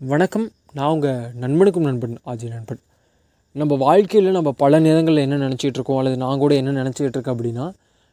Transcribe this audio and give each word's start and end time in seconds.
வணக்கம். 0.00 0.50
நான் 0.72 0.90
உங்கள் 0.90 1.30
நண்பனுக்கும் 1.40 1.80
நண்பன் 1.80 2.18
ஆஜி 2.26 2.48
நண்பன். 2.48 2.78
நம்ம 3.52 3.76
வாழ்க்கையில் 3.76 4.30
நம்ம 4.30 4.52
பல 4.52 4.78
நேரங்களில் 4.78 5.30
என்ன 5.30 5.48
நினச்சிக்கிட்டு 5.48 5.76
இருக்கோம் 5.78 5.96
அல்லது 5.96 6.16
நான் 6.16 6.38
கூட 6.38 6.54
என்ன 6.54 6.82
நினச்சிக்கிட்டு 6.82 7.02
இருக்கேன் 7.02 7.34
அப்படின்னா 7.34 7.72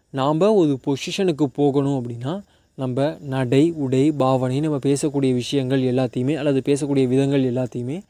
நாம் 0.09 0.39
ஒரு 0.39 0.79
பொசிஷனுக்கு 0.85 1.43
போகணும் 1.43 2.03
அப்படின்னா 2.03 2.41
நம்ம 2.75 3.17
நடை 3.21 3.71
உடை 3.71 4.11
பாவனை 4.11 4.59
நம்ம 4.59 4.77
பேசக்கூடிய 4.77 5.33
விஷயங்கள் 5.33 5.81
எல்லாத்தையுமே 5.81 6.35
அல்லது 6.35 6.61
பேசக்கூடிய 6.65 7.07
விதங்கள் 7.07 7.53
எல்லாத்தையுமே 7.53 8.01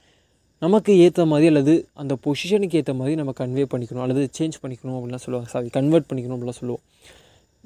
நமக்கு 0.59 0.97
ஏற்ற 0.97 1.25
மாதிரி 1.25 1.47
அல்லது 1.47 1.87
அந்த 1.93 2.17
பொசிஷனுக்கு 2.25 2.75
ஏற்ற 2.75 2.93
மாதிரி 2.93 3.15
நம்ம 3.15 3.33
கன்வே 3.39 3.65
பண்ணிக்கணும் 3.75 4.01
அல்லது 4.01 4.29
சேஞ்ச் 4.39 4.63
பண்ணிக்கணும் 4.63 4.97
அப்படின்லாம் 4.97 5.23
சொல்லுவாங்க. 5.25 5.45
சாரி 5.45 5.67
கன்வெர்ட் 5.67 6.11
பண்ணிக்கணும் 6.13 6.37
அப்படிலாம் 6.37 6.59
சொல்லுவோம். 6.61 6.85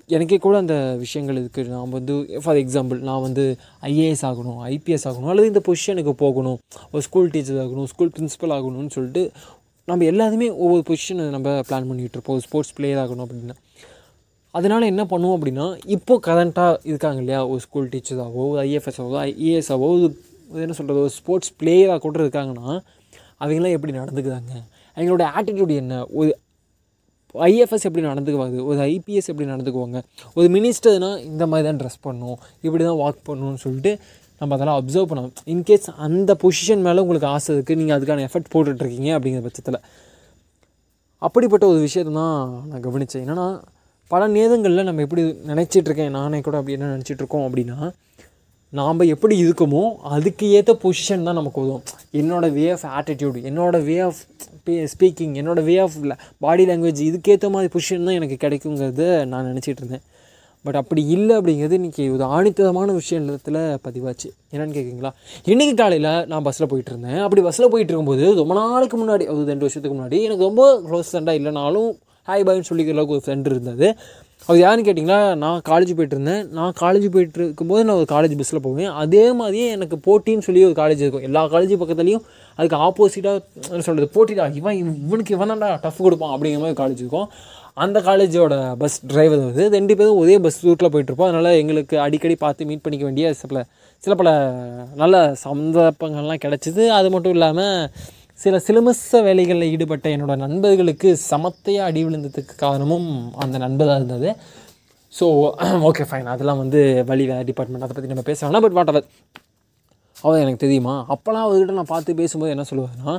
எனக்கே 0.08 0.38
கூட 0.38 0.58
அந்த 0.58 0.96
விஷயங்கள் 1.00 1.44
இருக்குது 1.44 1.68
நான் 1.68 1.90
வந்து 1.90 2.42
ஃபார் 2.44 2.56
எக்ஸாம்பிள் 2.56 3.00
நான் 3.00 3.22
வந்து 3.22 3.58
ஐஏஎஸ் 3.82 4.22
ஆகணும் 4.22 4.60
ஐபிஎஸ் 4.74 5.08
ஆகணும் 5.10 5.30
அல்லது 5.30 5.48
இந்த 5.48 5.62
பொசிஷனுக்கு 5.68 6.12
போகணும் 6.12 6.58
ஒரு 6.92 7.02
ஸ்கூல் 7.02 7.30
டீச்சர் 7.30 7.66
ஆகணும் 7.66 7.84
ஸ்கூல் 7.84 8.12
பிரின்ஸிபல் 8.18 8.54
ஆகணும்னு 8.58 8.90
சொல்லிட்டு 8.90 9.32
நம்ம 9.86 10.06
எல்லாருமே 10.06 10.50
ஒவ்வொரு 10.50 10.84
பொசிஷனை 10.88 11.30
நம்ம 11.30 11.50
பிளான் 11.50 11.88
பண்ணிகிட்டு 11.90 12.18
இருப்போம். 12.18 12.40
ஸ்போர்ட்ஸ் 12.40 12.74
பிளேயர் 12.74 13.00
ஆகணும் 13.04 13.26
அப்படின்னா. 13.26 13.56
அதனால் 14.52 14.82
என்ன 14.82 15.04
பண்ணுவோம் 15.04 15.38
அப்படின்னா 15.38 15.80
இப்போது 15.86 16.32
கரண்ட்டாக 16.32 16.78
இருக்காங்க 16.84 17.20
இல்லையா? 17.20 17.48
ஒரு 17.48 17.60
ஸ்கூல் 17.60 17.90
டீச்சராகவோ 17.90 18.44
ஒரு 18.50 18.64
ஐஎஃப்எஸ் 18.64 19.00
ஆகவோ 19.00 19.26
ஐஏஎஸ் 19.26 19.70
ஆகவோ 19.70 19.90
ஒரு 19.96 20.22
என்ன 20.54 20.74
சொல்கிறது 20.74 21.02
ஒரு 21.02 21.10
ஸ்போர்ட்ஸ் 21.10 21.54
பிளேயராக 21.60 22.00
கூட 22.00 22.24
இருக்காங்கன்னா 22.24 22.80
அவங்களாம் 23.40 23.72
எப்படி 23.72 23.94
நடந்துக்கிறாங்க? 23.94 24.54
அவங்களோட 24.96 25.26
ஆட்டிடியூட் 25.40 25.76
என்ன? 25.76 26.06
ஒரு 26.08 26.40
ஐஎஃப்எஸ் 27.36 27.86
எப்படி 27.88 28.06
நடந்துக்குவாங்க? 28.12 28.58
ஒரு 28.70 28.80
ஐபிஎஸ் 28.94 29.30
எப்படி 29.32 29.48
நடந்துக்குவாங்க? 29.54 30.00
ஒரு 30.38 30.48
மினிஸ்டர்னால் 30.56 31.18
இந்த 31.32 31.48
மாதிரி 31.52 31.68
தான் 31.70 31.80
ட்ரெஸ் 31.82 32.02
பண்ணணும் 32.08 32.38
இப்படி 32.66 32.84
தான் 32.90 33.00
வாக் 33.04 33.22
பண்ணணும்னு 33.30 33.62
சொல்லிட்டு 33.66 33.94
நம்ம 34.42 34.56
அதெல்லாம் 34.56 34.80
அப்சர்வ் 34.82 35.10
பண்ணணும். 35.10 35.34
இன்கேஸ் 35.54 35.88
அந்த 36.08 36.34
பொசிஷன் 36.44 36.84
மேலே 36.88 37.02
உங்களுக்கு 37.06 37.28
ஆசை 37.36 37.50
இருக்குது 37.56 37.80
நீங்கள் 37.82 37.98
அதுக்கான 37.98 38.26
எஃபர்ட் 38.28 38.52
போட்டுட்ருக்கீங்க 38.54 39.10
அப்படிங்கிற 39.18 39.44
பட்சத்தில். 39.48 39.80
அப்படிப்பட்ட 41.28 41.66
ஒரு 41.72 41.80
விஷயத்தை 41.88 42.14
தான் 42.22 42.38
நான் 42.70 42.84
கவனித்தேன் 42.88 43.24
என்னென்னா 43.26 43.48
பல 44.12 44.28
நேரங்களில் 44.36 44.88
நம்ம 44.88 45.02
எப்படி 45.06 45.24
நினச்சிட்ருக்கேன் 45.50 46.16
நானே 46.20 46.42
கூட 46.42 46.58
அப்படி 46.60 46.76
என்ன 46.78 46.92
நினச்சிட்ருக்கோம் 46.96 47.46
அப்படின்னா 47.48 47.78
நாம் 48.78 49.00
எப்படி 49.14 49.36
இருக்கோமோ 49.44 49.84
அதுக்கு 50.16 50.46
ஏற்ற 50.58 50.72
பொசிஷன் 50.82 51.24
தான் 51.28 51.38
நமக்கு 51.40 51.62
உதவும். 51.62 51.86
என்னோடய 52.20 52.54
வே 52.58 52.66
ஆஃப் 52.74 52.84
ஆட்டிடியூட் 52.98 53.38
என்னோடய 53.50 53.86
வே 53.88 53.96
ஆஃப் 54.08 54.20
ஸ்பீக்கிங் 54.92 55.34
என்னோடய 55.42 55.68
வே 55.70 55.76
ஆஃப் 55.84 55.96
பாடி 56.46 56.66
லாங்குவேஜ் 56.70 57.02
இதுக்கேற்ற 57.08 57.50
மாதிரி 57.56 57.70
பொசிஷன் 57.76 58.06
தான் 58.08 58.18
எனக்கு 58.20 58.38
கிடைக்குங்கிறத 58.44 59.08
நான் 59.32 59.50
நினச்சிட்டு 59.52 59.82
இருந்தேன். 59.84 60.04
பட் 60.66 60.78
அப்படி 60.82 61.02
இல்லை 61.16 61.34
அப்படிங்கிறது 61.40 61.76
இன்றைக்கி 61.80 62.06
ஒரு 62.16 62.24
ஆணித்தரமான 62.36 62.94
விஷயத்தில் 63.00 63.60
பதிவாச்சு. 63.86 64.30
என்னென்னு 64.54 64.78
கேட்குங்களா 64.78 65.12
இன்றைக்கி 65.52 65.76
காலையில் 65.82 66.12
நான் 66.32 66.46
பஸ்ஸில் 66.48 66.72
போயிட்டு 66.72 66.94
இருந்தேன். 66.94 67.20
அப்படி 67.26 67.42
பஸ்ஸில் 67.48 67.72
போயிட்டு 67.74 67.92
இருக்கும்போது 67.94 68.26
ரொம்ப 68.42 68.56
நாளுக்கு 68.62 68.98
முன்னாடி 69.04 69.26
ஒரு 69.36 69.44
ரெண்டு 69.52 69.66
வருஷத்துக்கு 69.68 69.98
முன்னாடி 70.00 70.20
எனக்கு 70.28 70.50
ரொம்ப 70.50 70.66
க்ளோஸ் 70.88 71.12
ஃப்ரெண்டாக 71.12 71.40
இல்லைனாலும் 71.42 71.90
ஹாய் 72.28 72.48
பாய்னு 72.48 72.70
சொல்லிக்கிற 72.72 72.98
அளவுக்கு 72.98 73.18
ஒரு 73.18 73.26
ஃப்ரெண்டு 73.28 73.52
இருந்தது. 73.56 73.88
அது 74.46 74.60
யாருன்னு 74.60 74.88
கேட்டிங்களா? 74.88 75.36
நான் 75.36 75.62
காலேஜ் 75.70 75.92
போயிட்டுருந்தேன். 75.98 76.48
நான் 76.58 76.74
காலேஜ் 76.80 77.08
போயிட்டு 77.16 77.40
இருக்கும்போது 77.44 77.84
நான் 77.86 77.96
ஒரு 77.96 78.08
காலேஜ் 78.12 78.38
பஸ்ஸில் 78.38 78.62
போவேன். 78.62 78.90
அதே 79.04 79.32
மாதிரியே 79.32 79.68
எனக்கு 79.70 79.98
போட்டின்னு 80.08 80.46
சொல்லி 80.48 80.62
ஒரு 80.66 80.76
காலேஜ் 80.82 81.04
இருக்கும். 81.04 81.22
எல்லா 81.22 81.46
காலேஜ் 81.46 81.80
பக்கத்துலேயும் 81.82 82.26
அதுக்கு 82.56 82.78
ஆப்போசிட்டாக 82.86 83.42
என்ன 83.70 83.82
சொல்கிறது 83.82 84.10
போட்டிடா 84.16 84.56
இவன் 84.56 84.78
இவனுக்கு 85.06 85.36
இவன் 85.36 85.58
டஃப் 85.58 86.04
கொடுப்பான் 86.06 86.34
அப்படிங்கிற 86.36 86.60
மாதிரி 86.60 86.80
காலேஜ் 86.84 87.04
இருக்கும். 87.04 87.30
அந்த 87.74 87.98
காலேஜோட 88.02 88.76
பஸ் 88.78 89.06
டிரைவர் 89.08 89.40
வந்து 89.40 89.70
ரெண்டு 89.70 89.96
பேரும் 89.96 90.18
ஒரே 90.18 90.40
பஸ் 90.40 90.66
ரூட்டில் 90.66 90.92
போயிட்டுருப்போம். 90.94 91.32
அதனால் 91.32 91.60
எங்களுக்கு 91.64 92.00
அடிக்கடி 92.00 92.36
பார்த்து 92.36 92.66
மீட் 92.66 92.82
பண்ணிக்க 92.82 93.06
வேண்டிய 93.06 93.34
சில 93.34 93.66
சில 93.98 94.16
பல 94.16 94.30
நல்ல 94.96 95.36
சந்தர்ப்பங்கள்லாம் 95.44 96.42
கிடச்சிது. 96.46 96.88
அது 96.88 97.10
மட்டும் 97.10 97.32
இல்லாமல் 97.32 97.90
சில 98.44 98.56
சிலுமச 98.66 99.22
வேலைகளில் 99.28 99.72
ஈடுபட்ட 99.74 100.08
என்னோடய 100.16 100.44
நண்பர்களுக்கு 100.44 101.10
சமத்தையாக 101.32 101.88
அடி 101.90 102.02
விழுந்ததுக்கு 102.06 102.54
காரணமும் 102.64 103.10
அந்த 103.44 103.56
நண்பராக 103.66 103.98
இருந்தது. 104.00 104.30
ஸோ 105.14 105.26
ஓகே 105.90 106.04
ஃபைன் 106.10 106.32
அதெல்லாம் 106.34 106.62
வந்து 106.64 106.82
வழி 107.10 107.24
வேறு 107.32 107.48
டிபார்ட்மெண்ட் 107.50 107.86
அதை 107.86 107.94
பற்றி 107.96 108.12
நம்ம 108.14 108.26
பேச 108.30 108.40
வேணாம் 108.46 108.66
பட் 108.66 108.78
வாட் 108.78 108.92
அவர் 108.94 109.08
அவர் 110.24 110.42
எனக்கு 110.44 110.64
தெரியுமா? 110.66 110.94
அப்போலாம் 111.14 111.46
அவர்கிட்ட 111.48 111.76
நான் 111.80 111.94
பார்த்து 111.94 112.20
பேசும்போது 112.22 112.54
என்ன 112.56 112.66
சொல்லுவேன்னா 112.72 113.14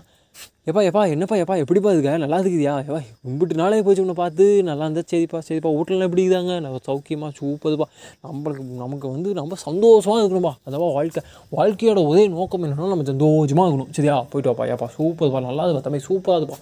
எப்பா 0.67 0.81
எப்பா 0.89 1.03
என்னப்பா 1.11 1.37
எப்பா 1.37 1.55
எப்படிப்பா 1.63 1.91
இருக்க? 1.93 2.17
நல்லா 2.19 2.39
இருக்குதியா? 2.39 2.73
எப்பா 2.87 2.99
கும்பிட்டு 3.25 3.55
நாளே 3.55 3.83
போச்சு 3.83 4.01
உன்னை 4.01 4.15
பார்த்து. 4.15 4.63
நல்லா 4.63 4.87
இருந்தால் 4.87 5.09
சரிப்பா 5.11 5.39
சரிப்பா. 5.49 5.71
வீட்டிலலாம் 5.79 6.09
எப்படி 6.09 6.23
இருக்காங்க 6.23 6.61
நம்ம 6.61 6.79
சௌக்கியமாக 6.87 7.31
சூப்பதுப்பா 7.41 7.87
நம்மளுக்கு 8.27 8.65
நமக்கு 8.83 9.11
வந்து 9.11 9.33
நம்ம 9.33 9.55
சந்தோஷமாக 9.55 10.23
இருக்கணும்ப்பா 10.23 10.53
அதாவா 10.67 10.93
வாழ்க்கை. 10.93 11.23
வாழ்க்கையோட 11.57 12.07
ஒரே 12.07 12.29
நோக்கம் 12.29 12.65
என்னன்னா 12.65 12.89
நம்ம 12.89 13.03
சந்தோஷமாக 13.03 13.71
இருக்கணும். 13.71 13.91
சரியா? 13.91 14.23
போயிட்டு 14.23 14.53
வாப்பா 14.53 14.69
ஏப்பா. 14.69 14.89
சூப்பர்ப்பா 14.99 15.43
நல்லா 15.43 15.67
இருப்பா 15.67 15.81
தம்பி. 15.81 16.03
சூப்பராக 16.09 16.41
இருப்பா. 16.41 16.59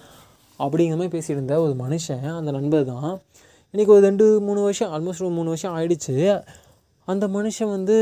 அப்படிங்கிற 0.58 0.96
மாதிரி 1.00 1.12
பேசியிருந்த 1.18 1.26
இருந்த 1.28 1.60
ஒரு 1.60 1.74
மனுஷன் 1.84 2.36
அந்த 2.36 2.50
நண்பர் 2.50 2.84
தான். 2.84 3.20
இன்றைக்கி 3.74 3.86
ஒரு 3.86 4.00
ரெண்டு 4.00 4.40
மூணு 4.40 4.60
வருஷம் 4.60 4.92
ஆல்மோஸ்ட் 4.92 5.24
ஒரு 5.24 5.30
மூணு 5.30 5.44
வருஷம் 5.44 5.76
ஆயிடுச்சு. 5.78 6.42
அந்த 7.12 7.24
மனுஷன் 7.34 7.70
வந்து 7.76 7.94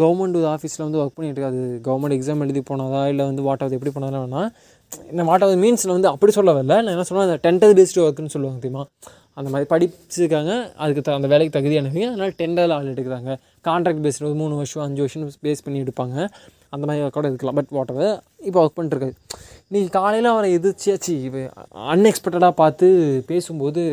கவர்மெண்ட் 0.00 0.36
ஆஃபீஸில் 0.54 0.84
வந்து 0.84 0.98
ஒர்க் 1.02 1.16
பண்ணிட்டு 1.16 1.40
இருக்காது. 1.40 1.62
கவர்மெண்ட் 1.86 2.16
எக்ஸாம் 2.16 2.42
எழுதி 2.44 2.62
போனதா 2.68 3.00
இல்லை 3.12 3.24
வந்து 3.30 3.44
வாட் 3.46 3.62
ஆகுது 3.64 3.76
எப்படி 3.78 3.92
போனதா 3.96 4.18
வேணா 4.24 4.42
இந்த 5.12 5.22
வாட் 5.28 5.44
ஆகுது 5.44 5.56
மீன்ஸில் 5.62 5.94
வந்து 5.94 6.08
அப்படி 6.12 6.32
சொல்ல 6.36 6.52
வரல. 6.58 6.76
நான் 6.84 6.92
என்ன 6.96 7.06
சொல்லுவேன் 7.08 7.26
அந்த 7.28 7.38
டென்டர் 7.46 7.74
பேஸ்டு 7.78 8.04
ஒர்க்குன்னு 8.04 8.34
சொல்லுவாங்க 8.34 8.60
தெரியுமா? 8.64 8.84
அந்த 9.38 9.48
மாதிரி 9.54 9.66
படிச்சிருக்காங்க. 9.72 10.52
அதுக்கு 10.82 11.02
த 11.08 11.10
அந்த 11.18 11.28
வேலைக்கு 11.32 11.54
தகுதியானவங்க 11.56 12.06
அதனால் 12.10 12.36
டெண்டரில் 12.42 12.74
ஆள் 12.76 12.92
எடுக்கிறாங்க. 12.92 13.32
கான்ட்ராக்ட் 13.68 14.04
பேஸ்டு 14.06 14.26
ஒரு 14.28 14.38
மூணு 14.42 14.54
வருஷம் 14.60 14.84
அஞ்சு 14.86 15.02
வருஷம் 15.04 15.26
பேஸ் 15.46 15.64
பண்ணி 15.66 15.80
எடுப்பாங்க. 15.84 16.16
அந்த 16.74 16.84
மாதிரி 16.86 17.04
ஒர்க் 17.04 17.16
கூட 17.18 17.26
இருக்கலாம் 17.32 17.58
பட் 17.58 17.70
வாட் 17.76 17.92
எவர் 17.94 18.16
இப்போ 18.48 18.58
ஒர்க் 18.64 18.78
பண்ணிட்டுருக்காரு 18.78 19.14
இன்றைக்கி 19.68 19.90
காலையில் 19.98 20.30
அவரை 20.32 20.48
எதிர்ச்சியாச்சு 20.58 21.14
அன்எக்ஸ்பெக்டடாக 21.92 22.54
பார்த்து 22.62 22.88
பேசும்போது 23.30 23.84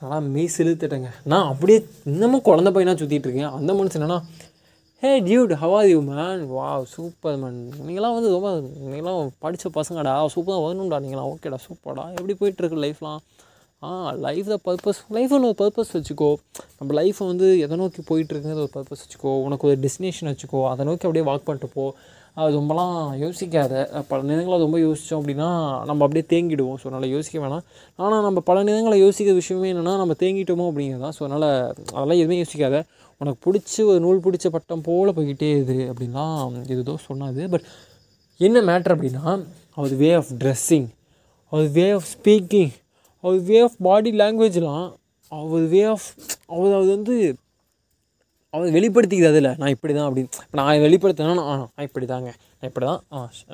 நல்லா 0.00 0.18
மெய் 0.18 0.50
செலுத்துட்டேங்க 0.56 1.10
நான் 1.24 1.48
அப்படியே 1.52 1.86
இன்னமும் 2.04 2.42
குழந்த 2.44 2.70
பையனாக 2.70 3.04
சுற்றிட்டு 3.04 3.26
இருக்கேன். 3.28 3.50
அந்த 3.50 3.72
மனுஷன் 3.72 4.02
என்னன்னா 4.02 4.22
hey 5.02 5.20
dude 5.20 5.52
how are 5.62 5.88
you 5.88 6.00
man 6.00 6.48
வா 6.48 6.82
சூப்பர் 6.84 7.36
மேன் 7.36 7.70
நீங்களாம் 7.86 8.14
வந்து 8.16 8.30
ரொம்ப 8.30 8.50
நீங்களாம் 8.90 9.28
படித்த 9.38 9.70
பசங்கடா. 9.74 10.12
சூப்பராக 10.34 10.64
வரணும்டா. 10.64 10.98
நீங்களாம் 11.04 11.30
ஓகேடா 11.34 11.58
சூப்பர்டா 11.66 12.04
எப்படி 12.10 12.34
போயிட்டுருக்கு 12.40 12.80
லைஃப்லாம் 12.86 13.18
ஆ 13.82 14.12
லைஃப் 14.12 14.46
த 14.46 14.56
பர்பஸ் 14.64 15.00
லைஃப்பில் 15.10 15.46
ஒரு 15.48 15.54
பர்பஸ் 15.58 15.92
வச்சுக்கோ. 15.92 16.34
நம்ம 16.78 17.02
லைஃப்பை 17.02 17.26
வந்து 17.26 17.58
எதை 17.58 17.76
நோக்கி 17.76 18.02
போயிட்டுருக்குங்கிறது 18.02 18.66
ஒரு 18.66 18.70
பர்பஸ் 18.74 19.04
வச்சுக்கோ. 19.04 19.32
உனக்கு 19.42 19.68
ஒரு 19.68 19.78
டெஸ்டினேஷன் 19.78 20.32
வச்சுக்கோ. 20.32 20.68
அதை 20.68 20.84
நோக்கி 20.84 21.06
அப்படியே 21.06 21.24
வாக் 21.24 21.44
பண்ணிட்டு 21.44 21.70
போ. 21.74 21.94
அது 22.40 22.50
ரொம்பலாம் 22.58 22.94
யோசிக்காத. 23.22 23.72
பல 24.10 24.18
நேரங்களை 24.28 24.56
ரொம்ப 24.64 24.78
யோசித்தோம் 24.84 25.20
அப்படின்னா 25.20 25.48
நம்ம 25.88 26.04
அப்படியே 26.06 26.24
தேங்கிடுவோம். 26.32 26.78
ஸோ 26.80 26.86
அதனால் 26.88 27.12
யோசிக்க 27.14 27.36
வேணாம். 27.44 27.64
ஆனால் 28.02 28.24
நம்ம 28.26 28.40
பல 28.50 28.58
நேரங்களை 28.68 28.98
யோசிக்கிற 29.04 29.34
விஷயமே 29.40 29.70
என்னென்னா 29.72 29.94
நம்ம 30.02 30.16
தேங்கிட்டோமோ 30.22 30.66
அப்படிங்கிறது 30.70 31.04
தான். 31.06 31.16
ஸோ 31.18 31.22
அதனால் 31.26 31.48
அதெல்லாம் 31.96 32.20
எதுவுமே 32.22 32.38
யோசிக்காத. 32.42 32.78
உனக்கு 33.20 33.40
பிடிச்ச 33.46 33.84
ஒரு 33.90 33.98
நூல் 34.06 34.22
பிடிச்ச 34.26 34.48
பட்டம் 34.56 34.84
போல் 34.88 35.14
போய்கிட்டே 35.16 35.50
இது 35.62 35.76
அப்படின்லாம் 35.90 36.54
இதுதோ 36.74 36.94
சொன்னாது. 37.08 37.42
பட் 37.54 37.66
என்ன 38.40 38.62
மேட்ரு 38.70 38.94
அப்படின்னா 38.96 39.24
our 39.78 39.94
way 40.02 40.10
of 40.20 40.32
dressing 40.42 40.88
our 41.52 41.68
way 41.76 41.86
of 41.98 42.08
speaking 42.14 42.72
our 43.24 43.38
way 43.50 43.56
of 43.66 43.78
body 43.86 44.10
லாங்குவேஜ்லாம் 44.22 44.86
our 45.32 45.66
way 45.74 45.82
of 45.92 46.08
அவர் 46.54 46.76
அது 46.78 46.88
வந்து 46.96 47.16
அவன் 48.54 48.72
வெளிப்படுத்திக்கிறது 48.76 49.32
அதில். 49.34 49.52
நான் 49.60 49.74
இப்படி 49.74 49.92
தான் 49.96 50.06
அப்படின்னு. 50.08 50.30
நான் 50.58 50.84
வெளிப்படுத்தினா 50.86 51.44
ஆ 51.50 51.52
நான் 51.74 51.86
இப்படி 51.88 52.06
தாங்க. 52.14 52.30
நான் 52.56 52.68
இப்படி 52.70 52.86
தான் 52.90 53.02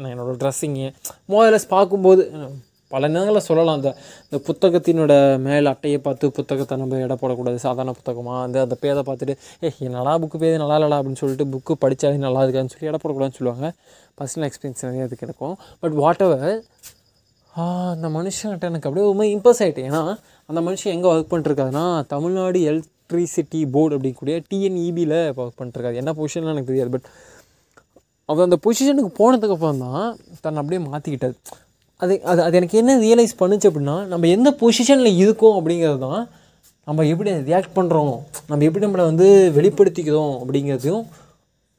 நான் 0.03 0.13
என்னோடய 0.13 0.39
ட்ரெஸ்ஸிங்கு 0.43 0.87
மோதலஸ் 1.33 1.69
பார்க்கும்போது 1.75 2.23
பல 2.93 3.09
நேரங்களில் 3.13 3.47
சொல்லலாம். 3.49 3.77
அந்த 3.79 3.91
இந்த 4.27 4.39
புத்தகத்தினோட 4.49 5.13
மேல் 5.47 5.71
அட்டையை 5.73 5.99
பார்த்து 6.05 6.27
புத்தகத்தை 6.37 6.75
நம்ம 6.83 7.01
எடை 7.07 7.17
போடக்கூடாது. 7.23 7.59
சாதாரண 7.65 7.93
புத்தகமாக 7.99 8.45
அந்த 8.47 8.61
அந்த 8.67 8.77
பேதை 8.85 9.03
பார்த்துட்டு 9.09 9.35
ஏ 9.65 9.89
நல்லா 9.97 10.13
புக்கு 10.25 10.39
பேது 10.43 10.61
நல்லா 10.63 10.77
இல்லடா 10.81 10.99
அப்படின்னு 11.01 11.23
சொல்லிட்டு 11.23 11.47
புக்கு 11.55 11.75
படித்தாலே 11.85 12.21
நல்லா 12.27 12.43
இருக்கான்னு 12.47 12.73
சொல்லி 12.75 12.91
எடை 12.91 13.01
போடக்கூடாதுன்னு 13.05 13.39
சொல்லுவாங்க. 13.41 13.69
பர்சனல் 14.21 14.49
எக்ஸ்பீரியன்ஸ் 14.49 14.87
நிறைய 14.89 15.09
அது 15.09 15.23
கிடைக்கும் 15.23 15.57
பட் 15.83 15.97
வாட் 16.03 16.25
எவர் 16.27 16.57
அந்த 17.95 18.07
மனுஷன்கிட்ட 18.17 18.71
எனக்கு 18.73 18.89
அப்படியே 18.89 19.07
ரொம்ப 19.13 19.25
இம்ப்ரெஸ் 19.35 19.63
ஆகிட்டேன் 19.65 19.89
ஏன்னா 19.91 20.03
அந்த 20.51 20.61
மனுஷன் 20.67 20.95
எங்கே 20.97 21.09
ஒர்க் 21.13 21.31
பண்ணிட்டுருக்காருன்னா 21.31 21.85
தமிழ்நாடு 22.13 22.61
எலக்ட்ரிசிட்டி 23.07 23.61
போர்டு 23.75 23.95
அப்படிங்கக்கூடிய 23.97 24.37
டிஎன்இபியில் 24.51 25.19
இப்போ 25.31 25.43
ஒர்க் 25.45 25.59
பண்ணிட்டுருக்காரு. 25.59 25.97
என்ன 26.03 26.13
பொசிஷன்லாம் 26.21 26.55
எனக்கு 26.57 26.71
தெரியாது 26.73 26.91
பட் 26.95 27.07
அவர் 28.29 28.47
அந்த 28.49 28.59
பொசிஷனுக்கு 28.65 29.13
போனதுக்கப்புறம் 29.21 29.83
தான் 29.85 30.07
தன்னை 30.45 30.61
அப்படியே 30.63 30.81
மாற்றிக்கிட்டார் 30.87 31.37
அது 32.01 32.15
அது 32.31 32.41
அது 32.47 32.57
எனக்கு 32.61 32.79
என்ன 32.81 32.95
ரியலைஸ் 33.05 33.35
பண்ணுச்சு 33.43 33.69
அப்படின்னா 33.71 33.97
நம்ம 34.13 34.31
எந்த 34.37 34.49
பொசிஷனில் 34.63 35.19
இருக்கோம் 35.23 35.59
அப்படிங்கிறது 35.59 36.01
தான் 36.07 36.23
நம்ம 36.89 37.05
எப்படி 37.13 37.31
ரியாக்ட் 37.51 37.77
பண்ணுறோம் 37.79 38.13
நம்ம 38.51 38.65
எப்படி 38.69 38.85
நம்மளை 38.87 39.05
வந்து 39.11 39.29
வெளிப்படுத்திக்கிறோம் 39.59 40.35
அப்படிங்கிறதையும் 40.43 41.07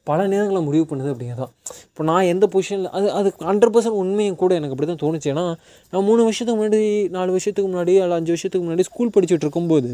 பல 0.06 0.20
நேரங்களில் 0.32 0.66
முடிவு 0.66 0.84
பண்ணுது 0.90 1.10
அப்படிங்கிறது 1.12 1.42
தான். 1.42 1.52
இப்போ 1.88 2.02
நான் 2.10 2.28
எந்த 2.32 2.44
பொசிஷனில் 2.52 2.90
அது 2.98 3.06
அது 3.18 3.28
ஹண்ட்ரட் 3.48 3.72
பர்சன்ட் 3.74 3.98
உண்மையும் 4.02 4.38
கூட 4.42 4.52
எனக்கு 4.58 4.74
அப்படி 4.74 4.88
தான் 4.90 5.02
தோணுச்சு. 5.02 5.28
ஏன்னா 5.32 5.44
நான் 5.92 6.06
மூணு 6.08 6.20
வருஷத்துக்கு 6.28 6.58
முன்னாடி 6.60 6.80
நாலு 7.16 7.30
வருஷத்துக்கு 7.36 7.68
முன்னாடி 7.70 7.94
அல்ல 8.04 8.18
அஞ்சு 8.20 8.32
வருஷத்துக்கு 8.34 8.64
முன்னாடி 8.66 8.86
ஸ்கூல் 8.90 9.12
படிச்சுட்டு 9.16 9.44
இருக்கும்போது 9.46 9.90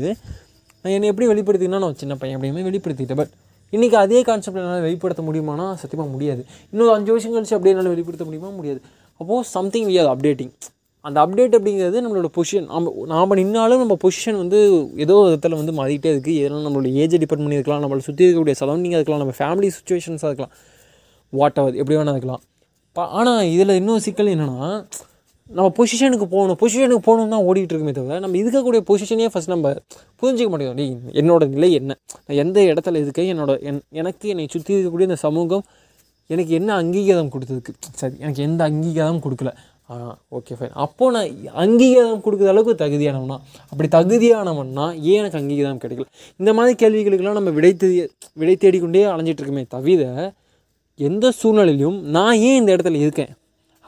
என்னை 0.93 1.09
எப்படி 1.13 1.27
வெளிப்படுத்தினா 1.33 1.79
நான் 1.85 1.99
சின்ன 2.03 2.15
பையன் 2.21 2.37
அப்படின்னு 2.39 2.69
வெளிப்படுத்திட்டேன். 2.71 3.21
பட் 3.21 3.33
இன்றைக்கி 3.73 3.97
அதே 4.05 4.19
கான்செப்ட் 4.29 4.61
என்னால் 4.61 4.85
வெளிப்படுத்த 4.87 5.23
முடியுமானா 5.29 5.67
சத்தியமாக 5.83 6.11
முடியாது. 6.15 6.43
இன்னொரு 6.73 6.93
அஞ்சு 6.97 7.11
வருஷம் 7.15 7.35
கழிச்சு 7.35 7.55
அப்படியே 7.57 7.75
என்னால் 7.75 7.93
வெளிப்படுத்த 7.95 8.25
முடியுமா? 8.29 8.51
முடியாது. 8.59 8.81
அப்போது 9.21 9.47
சம்திங் 9.57 9.89
வி 9.91 9.97
ஆர் 10.03 10.11
அப்டேட்டிங் 10.15 10.53
அந்த 11.09 11.19
அப்டேட் 11.25 11.55
அப்படிங்கிறது 11.57 11.99
நம்மளோட 12.05 12.29
பொசிஷன் 12.37 12.69
நம்ம 12.75 12.93
நாம் 13.13 13.35
நின்னாலும் 13.41 13.81
நம்ம 13.83 13.95
பொசிஷன் 14.05 14.39
வந்து 14.43 14.59
ஏதோ 15.05 15.17
விதத்தில் 15.25 15.57
வந்து 15.61 15.73
மாறிக்கிட்டே 15.79 16.11
இருக்குது 16.15 16.37
ஏன்னா 16.45 16.61
நம்மளோட 16.67 16.91
ஏஜை 17.03 17.19
டிபெண்ட் 17.23 17.45
பண்ணி 17.45 17.59
இருக்கலாம் 17.59 17.83
நம்மளை 17.85 18.03
சுற்றி 18.09 18.25
இருக்கக்கூடிய 18.27 18.57
சரௌண்டிங்காக 18.61 19.01
இருக்கலாம் 19.01 19.23
நம்ம 19.23 19.35
ஃபேமிலி 19.41 19.71
சுச்சுவேஷன்ஸாக 19.77 20.31
இருக்கலாம். 20.33 20.55
வாட் 21.33 21.59
எவர் 21.63 21.77
எப்படி 21.81 21.97
வேணால் 21.99 22.17
இருக்கலாம். 22.17 22.43
ஆனால் 23.19 23.43
இதில் 23.55 23.79
இன்னொரு 23.81 24.03
சிக்கல் 24.07 24.33
என்னென்னா 24.35 24.71
நம்ம 25.50 25.70
பொசிஷனுக்கு 25.76 26.26
போகணும் 26.35 26.58
பொசிஷனுக்கு 26.61 27.05
போகணும் 27.06 27.32
தான் 27.32 27.46
ஓடிட்டு 27.49 27.73
இருக்குமே 27.73 27.93
தவிர 27.96 28.19
நம்ம 28.25 28.37
இருக்கக்கூடிய 28.43 28.81
பொசிஷனே 28.91 29.26
ஃபஸ்ட் 29.32 29.50
நம்ம 29.52 29.73
புரிஞ்சிக்க 30.20 30.49
மாட்டேங்கிறோம் 30.52 30.79
டேய் 30.81 31.19
என்னோட 31.20 31.46
நிலை 31.55 31.69
என்ன? 31.79 31.93
நான் 32.26 32.38
எந்த 32.44 32.58
இடத்துல 32.70 33.00
இருக்கேன்? 33.02 33.29
என்னோட 33.32 33.52
என் 33.69 33.81
எனக்கு 34.00 34.31
என்னை 34.32 34.46
சுற்றி 34.55 34.73
இருக்கக்கூடிய 34.75 35.08
இந்த 35.11 35.19
சமூகம் 35.26 35.64
எனக்கு 36.31 36.52
என்ன 36.61 36.70
அங்கீகாரம் 36.82 37.31
கொடுத்ததுக்கு? 37.35 37.75
சரி 38.00 38.17
எனக்கு 38.25 38.43
எந்த 38.49 38.61
அங்கீகாரம் 38.70 39.20
கொடுக்கல. 39.26 39.52
ஆ 39.91 39.94
ஓகே 40.37 40.55
ஃபைன் 40.58 40.75
அப்போது 40.87 41.12
நான் 41.14 41.31
அங்கீகாரம் 41.64 42.25
கொடுக்குற 42.26 42.50
அளவுக்கு 42.55 42.81
தகுதியானவனா? 42.85 43.38
அப்படி 43.73 43.88
தகுதியானவன்னா 43.99 44.87
ஏன் 45.12 45.20
எனக்கு 45.23 45.41
அங்கீகாரம் 45.43 45.82
கிடைக்கல? 45.85 46.08
இந்த 46.41 46.50
மாதிரி 46.58 46.75
கேள்விகளுக்கெல்லாம் 46.82 47.41
நம்ம 47.41 47.56
விடை 47.61 47.75
தெரிய 47.85 48.02
விடை 48.43 48.56
தேடிக்கொண்டே 48.64 49.05
அலைஞ்சிட்ருக்குமே 49.14 49.67
தவிர 49.76 50.02
எந்த 50.99 51.26
சூழ்நிலையிலும் 51.41 51.99
நான் 52.17 52.37
ஏன் 52.49 52.61
இந்த 52.61 52.70
இடத்துல 52.76 52.99
இருக்கேன்? 53.06 53.32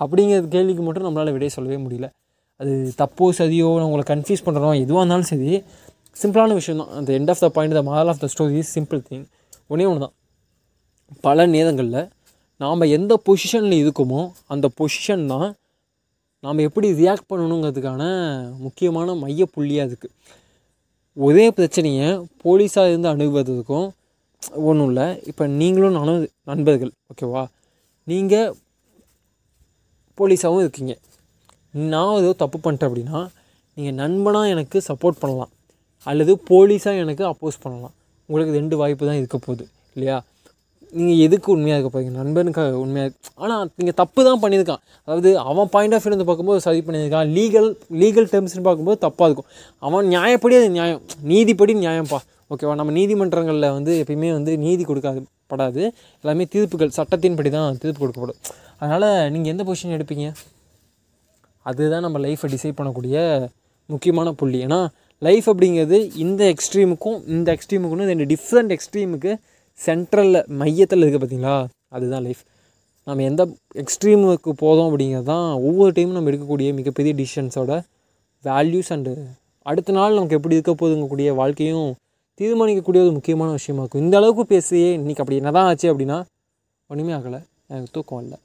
அப்படிங்கிற 0.00 0.38
கேள்விக்கு 0.54 0.82
மட்டும் 0.86 1.06
நம்மளால் 1.06 1.34
விடை 1.36 1.50
சொல்லவே 1.56 1.78
முடியல. 1.84 2.08
அது 2.60 2.72
தப்போ 3.00 3.26
சதியோ 3.38 3.68
உங்களை 3.86 4.04
கன்ஃபியூஸ் 4.12 4.44
பண்ணுறோம் 4.46 4.76
எதுவாக 4.84 5.02
இருந்தாலும் 5.02 5.30
சரி 5.32 5.50
சிம்பிளான 6.22 6.54
விஷயம் 6.60 6.80
தான். 6.82 6.92
அந்த 6.98 7.10
end 7.18 7.30
of 7.32 7.42
the 7.44 7.48
point 7.56 7.76
the 7.78 7.82
moral 7.90 8.10
of 8.12 8.22
the 8.24 8.28
story 8.34 8.60
simple 8.74 9.00
thing 9.08 9.24
ஒன்றே 9.72 9.86
ஒன்று 9.90 10.04
தான் 10.04 10.14
பல 11.26 11.46
நேரங்களில் 11.54 12.02
நாம் 12.62 12.90
எந்த 12.96 13.14
பொசிஷனில் 13.26 13.76
இருக்கோமோ 13.82 14.20
அந்த 14.52 14.66
பொசிஷன் 14.78 15.24
தான் 15.32 15.48
நாம் 16.44 16.64
எப்படி 16.68 16.88
ரியாக்ட் 17.00 17.28
பண்ணணுங்கிறதுக்கான 17.30 18.02
முக்கியமான 18.64 19.14
மையப்புள்ளியாக 19.22 19.88
இருக்குது 19.90 20.14
ஒரே 21.16 21.44
பிரச்சனையை 21.58 22.08
போலீஸாக 22.42 22.90
இருந்து 22.90 23.08
அணுகுவதற்கும் 23.12 23.88
ஒன்றும் 24.68 24.88
இல்லை. 24.90 25.06
இப்போ 25.30 25.44
நீங்களும் 25.60 25.96
நானும் 25.98 26.20
நண்பர்கள் 26.50 26.92
ஓகேவா 27.10 27.42
நீங்கள் 28.06 28.50
போலீஸாகவும் 30.20 30.62
இருக்கீங்க. 30.64 30.94
நான் 31.92 32.18
ஏதோ 32.22 32.30
தப்பு 32.42 32.58
பண்ணிட்டேன் 32.64 32.88
அப்படின்னா 32.90 33.18
நீங்கள் 33.76 33.96
நண்பனாக 34.02 34.52
எனக்கு 34.54 34.78
சப்போர்ட் 34.88 35.20
பண்ணலாம். 35.22 35.52
அல்லது 36.10 36.32
போலீஸாக 36.50 37.02
எனக்கு 37.04 37.24
அப்போஸ் 37.32 37.62
பண்ணலாம். 37.64 37.94
உங்களுக்கு 38.28 38.58
ரெண்டு 38.60 38.76
வாய்ப்பு 38.80 39.08
தான் 39.08 39.18
இருக்க 39.20 39.36
போகுது 39.46 39.64
இல்லையா? 39.96 40.16
நீங்கள் 40.98 41.20
எதுக்கு 41.26 41.48
உண்மையாக 41.54 41.78
இருக்க 41.78 41.90
போகிறீங்க 41.94 42.12
நண்பனுக்காக 42.20 42.76
உண்மையாக 42.82 43.12
ஆனால் 43.42 43.62
நீங்கள் 43.78 43.96
தப்பு 44.00 44.20
தான் 44.28 44.40
பண்ணியிருக்கான். 44.42 44.82
அதாவது 45.06 45.30
அவன் 45.50 45.70
பாயிண்ட் 45.74 45.94
ஆஃப் 45.96 46.04
வியூலேருந்து 46.04 46.28
பார்க்கும்போது 46.28 46.60
சரி 46.66 46.80
பண்ணியிருக்கான். 46.86 47.28
லீகல் 47.36 47.68
லீகல் 48.02 48.28
டேர்ம்ஸ்னு 48.32 48.64
பார்க்கும்போது 48.68 48.98
தப்பாக 49.06 49.28
இருக்கும். 49.28 49.48
அவன் 49.88 50.06
நியாயப்படி 50.14 50.56
அது 50.60 50.70
நியாயம். 50.78 51.02
நீதிப்படி 51.32 51.74
நியாயம்ப்பா 51.84 52.20
ஓகேவா? 52.50 52.74
நம்ம 52.80 52.92
நீதிமன்றங்களில் 52.98 53.72
வந்து 53.76 53.92
எப்பயுமே 54.02 54.28
வந்து 54.32 54.52
நீதி 54.64 54.84
கொடுக்காது 54.84 55.20
படாது 55.52 55.82
எல்லாமே 56.24 56.44
தீர்ப்புகள் 56.54 56.92
சட்டத்தின்படி 56.98 57.50
தான் 57.56 57.78
தீர்ப்பு 57.82 58.00
கொடுக்கப்படும். 58.02 58.40
அதனால் 58.80 59.08
நீங்கள் 59.34 59.52
எந்த 59.52 59.62
பொசிஷன் 59.68 59.96
எடுப்பீங்க? 59.96 60.26
அதுதான் 61.66 62.04
நம்ம 62.06 62.18
லைஃப்பை 62.26 62.48
டிசைட் 62.54 62.78
பண்ணக்கூடிய 62.80 63.16
முக்கியமான 63.88 64.32
புள்ளி. 64.32 64.58
ஏன்னா 64.66 64.80
லைஃப் 65.22 65.46
அப்படிங்கிறது 65.52 65.98
இந்த 66.24 66.42
எக்ஸ்ட்ரீமுக்கும் 66.54 67.18
இந்த 67.34 67.48
எக்ஸ்ட்ரீமுக்கும் 67.56 68.10
ரெண்டு 68.12 68.26
டிஃப்ரெண்ட் 68.32 68.74
எக்ஸ்ட்ரீமுக்கு 68.76 69.32
சென்ட்ரலில் 69.80 70.42
மையத்தில் 70.60 71.02
இருக்குது 71.02 71.22
பார்த்தீங்களா 71.22 71.56
அதுதான் 71.96 72.24
லைஃப் 72.26 72.42
நம்ம 73.06 73.24
எந்த 73.30 73.42
எக்ஸ்ட்ரீமுக்கு 73.82 74.52
போதும் 74.64 74.86
அப்படிங்கிறது 74.88 75.28
தான் 75.32 75.48
ஒவ்வொரு 75.68 75.90
டைமும் 75.96 76.16
நம்ம 76.18 76.30
எடுக்கக்கூடிய 76.30 76.70
மிகப்பெரிய 76.74 77.12
டிசிஷன்ஸோட 77.20 77.74
வேல்யூஸ் 78.44 78.90
அண்டு 78.94 79.12
அடுத்த 79.66 79.92
நாள் 79.92 80.16
நமக்கு 80.16 80.36
எப்படி 80.38 80.56
இருக்க 80.58 80.72
போதுங்கக்கூடிய 80.72 81.28
வாழ்க்கையும் 81.34 81.88
தீர்மானிக்கக்கூடிய 82.40 83.02
ஒரு 83.06 83.12
முக்கியமான 83.12 83.50
விஷயமா 83.50 83.82
இருக்கும். 83.82 84.02
இந்த 84.02 84.16
அளவுக்கு 84.16 84.46
பேசியே 84.46 84.96
இன்றைக்கி 84.96 85.22
அப்படி 85.22 85.36
என்ன 85.36 85.50
தான் 85.50 85.66
ஆச்சு 85.66 85.86
அப்படின்னா 85.92 86.18
ஒன்றுமே 86.90 87.12
ஆகலை. 87.12 87.40
எனக்கு 87.68 87.92
தூக்கம் 87.92 88.22
இல்லை 88.22 88.38